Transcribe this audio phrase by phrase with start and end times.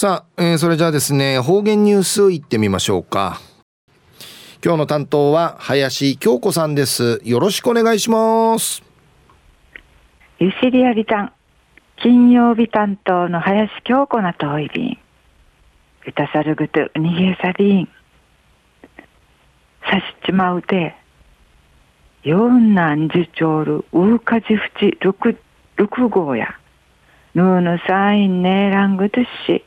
[0.00, 3.40] さあ、えー、それじゃあですね方言ニュースいってみましょうか。
[4.64, 7.20] 今日の担当は林京子さんです。
[7.24, 8.84] よろしくお願いします。
[10.38, 11.32] ゆしりやびたん
[12.00, 14.98] 金曜日担当の林京子なといびん。
[16.06, 17.88] うたさるぐとにげさびん。
[19.82, 20.94] さしちまうて
[22.22, 25.36] よんなんじちょうるうかじふち六
[25.74, 26.54] 六号や。
[27.34, 29.64] ぬうぬさいんねえらんぐとし。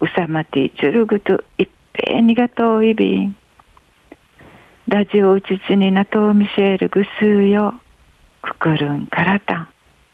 [0.00, 3.36] うさまてちゅるぐといっぺにがとういびん。
[4.86, 7.74] ラジオうちちになとうみせるぐすうよ。
[8.40, 9.58] くくるんからた。
[9.58, 9.68] ん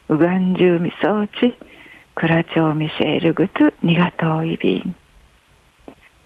[0.09, 1.55] うがんじゅうみそうち。
[2.15, 4.95] くらちょうみせるぐとにがとういびん。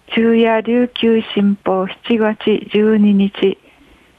[0.06, 3.58] 昼夜琉球新報7月12日。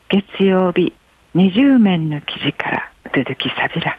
[0.10, 0.94] 月曜日。
[1.35, 3.98] 20面の記事から続きさびら。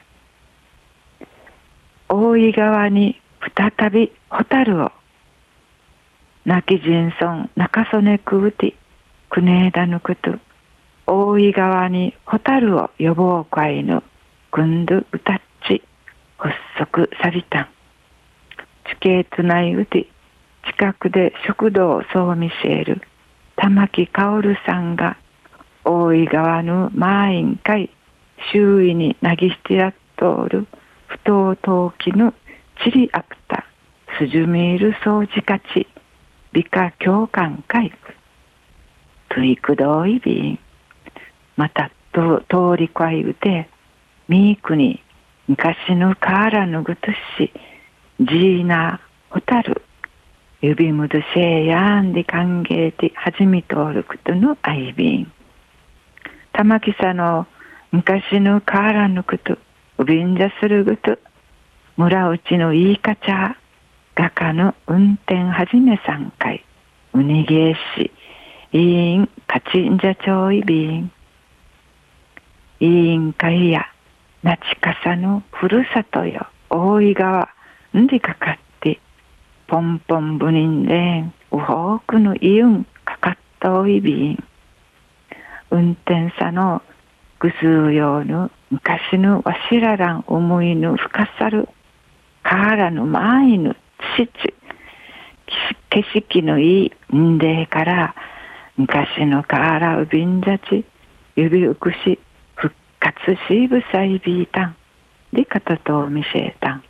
[2.09, 3.20] 大井川に
[3.56, 4.92] 再び蛍を。
[6.45, 8.75] 泣き人村中曽根くうて
[9.30, 10.34] くねえだぬくと
[11.06, 14.03] 大井川に蛍を予防会の
[14.50, 15.83] くんどうたっち
[16.39, 17.69] 発足さびたん。
[18.84, 20.06] 地形つないうて
[20.66, 23.00] 近くで食堂そう見せる
[23.56, 25.16] 玉木薫さんが
[25.84, 27.91] 大井川の満員会
[28.53, 30.66] 周囲になぎしてやっとおる
[31.06, 32.34] 不当陶器の
[32.84, 33.64] チリアプタ
[34.19, 35.86] スジュミール掃除価値
[36.53, 37.92] 美化共感会。
[39.28, 40.59] トイクドイビン
[41.56, 43.69] またと通りこいうて
[44.28, 45.03] ミークに
[45.48, 47.53] 昔のカーラのぐとし
[48.20, 49.00] ジーナ
[49.31, 49.83] ホタル。
[50.61, 55.33] 指むどせえやんで歓迎で始めとおることのアイビン
[56.53, 57.48] 玉木さの
[57.91, 59.59] 昔のカーラのこと
[59.98, 61.19] うびんじゃするぐと
[61.97, 63.56] 村内のいいかちゃ
[64.14, 66.64] 画家の運転はじめさんかい
[67.14, 68.10] うにげえし。
[68.72, 71.12] 委員かちんじゃちょいびん。
[72.81, 73.87] 委員会や
[74.42, 76.47] なちかさのふるさとよ。
[76.70, 77.48] 大井川。
[77.97, 78.98] んでかかって。
[79.66, 81.34] ポンポンぶにんでん。
[81.53, 84.44] うほうくのいうんかかったおいびん。
[85.70, 86.82] 運転さの。
[87.38, 88.50] ぐすうようぬ。
[88.70, 90.97] 昔のわしららん思いぬ。
[90.97, 91.69] 深さる。
[92.42, 93.76] カーラの前ぬ。
[94.16, 94.54] ちち
[95.90, 98.14] 景色のいいんでから
[98.76, 100.84] 昔のカーラウビンザチ
[101.36, 102.18] 指うくし
[102.54, 103.18] 復活
[103.48, 104.76] しぶさいびいたん。
[105.32, 106.84] で片と見せたん。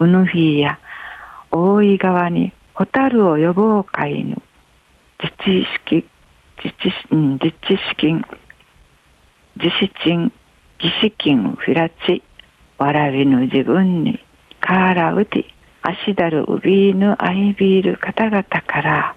[0.00, 0.78] うぬひや
[1.50, 4.40] 大井川にホタルを呼ぼうかいぬ
[5.22, 6.08] 自治式
[6.62, 8.24] 自治,、自治資金
[9.56, 10.32] 自治賃
[10.80, 12.22] 義資金フラチ
[12.78, 14.20] わらびぬ自分に。
[14.60, 15.44] カーラウティ
[15.82, 19.16] 足だるウビーヌアイビール方々から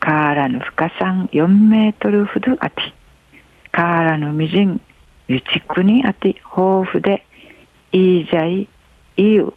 [0.00, 2.76] カーラの深さん4メートルほどあて
[3.72, 4.80] カーラのみじん
[5.28, 7.26] ゆちくにあて豊富で
[7.92, 8.68] いいじゃいい
[9.16, 9.52] ゆ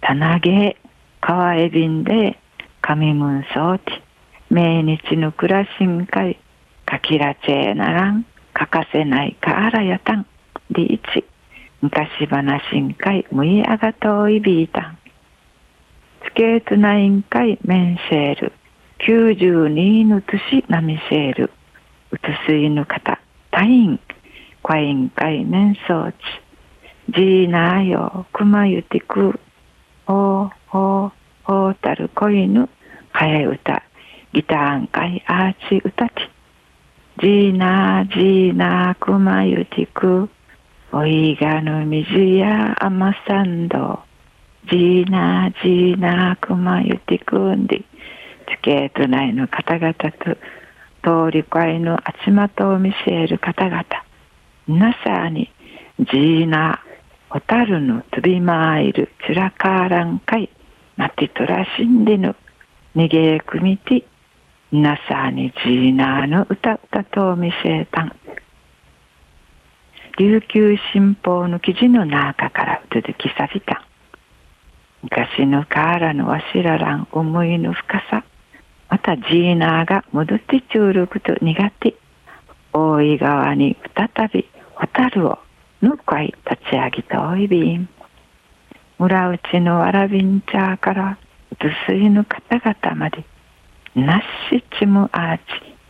[0.00, 0.76] たなげ
[1.20, 2.38] かわえびんで
[2.80, 4.02] 神むんそうて
[4.48, 6.38] 命日の暮らしんかい
[6.86, 10.26] かきらちえならん欠かせないカーラやたん
[10.70, 11.24] でいち。
[11.82, 14.80] 昔話んかいむいあがといびいた。
[14.80, 14.98] ん
[16.24, 18.52] スケートナインかいメンシェール
[19.00, 21.50] 92の年なみせる。
[22.10, 23.18] うつすいの方
[23.50, 24.00] タイン
[24.62, 26.16] コイン会面相地
[27.08, 28.26] ジーナーよ。
[28.32, 29.40] くまゆてく。
[30.06, 31.12] おーおー
[31.48, 32.68] おーたる恋ぬ。
[33.10, 33.82] はえ歌
[34.32, 36.12] ギターン会アーチ歌ち。
[37.20, 40.28] ジーナージーナーくまゆてく。
[40.92, 44.00] おいがぬ水やあまさんど
[44.68, 47.84] じーなじーなくまゆてくんで
[48.48, 50.10] 地形とないの方々と
[51.28, 53.84] 通り会のあちまとを見せる方々
[54.66, 55.52] なさに
[56.00, 56.80] じーな
[57.30, 60.50] おたるの飛びまいるちらかあらんかい
[60.96, 62.34] なてとらしんでぬ
[62.96, 64.04] にげくみて
[64.72, 68.16] なさにじーなのうた、うたと見せたん
[70.20, 73.86] 琉球新報の記事の中から続きさびた。
[75.02, 78.22] 昔のカーラのわしららん思いの深さ。
[78.90, 81.94] またジーナーが戻ってちゅうること苦手。
[82.74, 85.38] 大井川に再びホタルを
[85.80, 87.88] ぬかい立ち上げたおいびん
[88.98, 91.18] 村内のわらびんちゃーから
[91.50, 91.56] う
[91.86, 93.24] すいの方々まで
[93.94, 94.20] なっ
[94.50, 95.42] しちむアーチ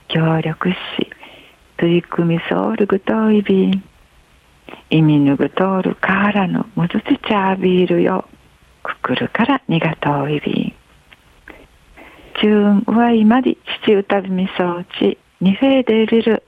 [0.06, 0.76] 協力し
[1.78, 3.89] 取り組みそうるぐといびん
[4.90, 8.28] 意味ぬぐとおるカーラのむずてちゃービールよ
[8.82, 10.74] くくるからにがとういびん
[12.40, 16.42] 中上いまり父歌びみそうちにフェーデリル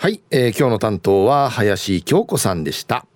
[0.00, 3.07] はい、えー、今日の担当は林京子さんでした。